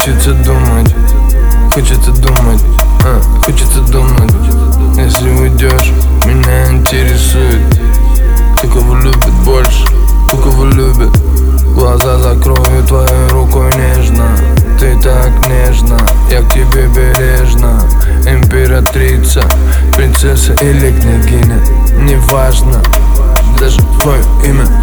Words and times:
Хочется 0.00 0.32
думать, 0.32 0.94
хочется 1.74 2.10
думать, 2.12 2.64
а, 3.04 3.20
хочется 3.44 3.80
думать. 3.82 4.32
Если 4.96 5.28
уйдешь, 5.28 5.92
меня 6.24 6.70
интересует 6.70 7.60
Кто 8.56 8.68
кого 8.68 8.94
любит 8.96 9.32
больше, 9.44 9.84
кто 10.26 10.38
кого 10.38 10.64
любит 10.64 11.10
Глаза 11.74 12.18
закрою 12.18 12.82
твоей 12.88 13.28
рукой 13.28 13.70
нежно 13.76 14.26
Ты 14.78 14.98
так 15.02 15.46
нежно, 15.46 15.98
я 16.30 16.40
к 16.40 16.54
тебе 16.54 16.86
бережно. 16.86 17.78
Императрица, 18.24 19.42
принцесса 19.94 20.54
или 20.62 20.92
княгиня 20.98 21.60
Неважно, 21.98 22.82
даже 23.58 23.76
твое 24.00 24.22
имя 24.46 24.79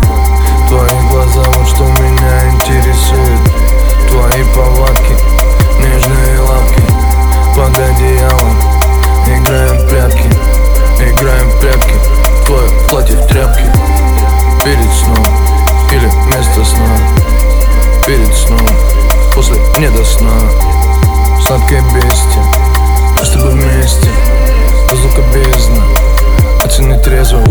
не 19.80 19.90
до 19.90 20.04
сна. 20.04 20.32
Сладкое 21.46 21.82
бестие, 21.94 22.44
чтобы 23.24 23.52
вместе? 23.52 24.10
Звука 24.94 25.22
бездна, 25.34 25.84
оцени 26.64 26.98
трезво. 27.04 27.42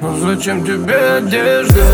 Ну 0.00 0.20
зачем 0.20 0.64
тебе 0.64 1.18
одежда? 1.18 1.84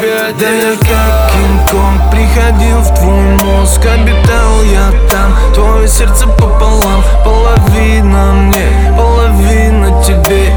Одежда? 0.00 0.34
Да 0.38 0.50
я 0.50 0.76
как 0.76 1.32
Кинг-Конг 1.32 2.10
приходил 2.10 2.78
в 2.78 2.94
твой 2.94 3.36
мозг 3.44 3.80
Обитал 3.86 4.62
я 4.64 4.92
там, 5.10 5.54
твое 5.54 5.88
сердце 5.88 6.26
пополам 6.26 7.02
Половина 7.24 8.32
мне, 8.32 8.94
половина 8.96 10.02
тебе. 10.02 10.54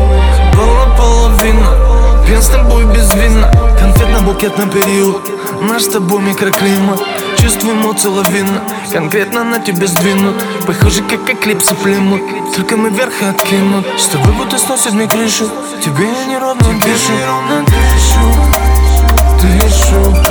Была 0.55 0.95
половина, 0.97 2.23
пьян 2.25 2.41
с 2.41 2.47
тобой 2.47 2.85
без 2.85 3.13
вина. 3.13 3.51
Конфетно-букетный 3.79 4.69
период, 4.69 5.21
наш 5.61 5.83
с 5.83 5.87
тобой 5.87 6.21
микроклимат. 6.21 7.01
Чувствую 7.37 7.75
эмоции 7.75 8.07
лавина, 8.07 8.61
конкретно 8.91 9.43
на 9.43 9.59
тебе 9.59 9.85
сдвинут 9.87 10.35
Похоже, 10.65 11.01
как 11.03 11.29
эклипсы 11.29 11.75
племут, 11.75 12.21
только 12.55 12.77
мы 12.77 12.89
вверх 12.89 13.11
откинут 13.21 13.85
С 13.99 14.05
тобой 14.05 14.31
будто 14.33 14.57
сносит 14.57 14.93
мне 14.93 15.07
крышу, 15.07 15.49
тебе 15.83 16.05
я 16.05 16.25
неровно 16.25 16.63
дышу 16.79 17.53
неровно 19.43 20.22